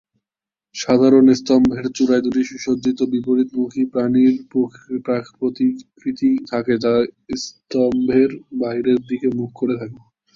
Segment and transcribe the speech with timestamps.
[0.75, 4.33] সাধারণত স্তম্ভের চূড়ায় দুটি সুসজ্জিত বিপরীতমুখী প্রাণীর
[5.37, 6.93] প্রতিকৃতি থাকে যা
[7.41, 8.29] স্তম্ভের
[8.61, 9.97] বাহিরের দিকে মুখ করে থাকে।